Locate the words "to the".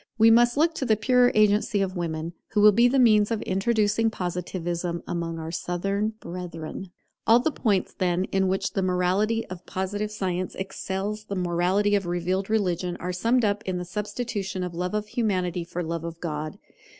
0.73-0.95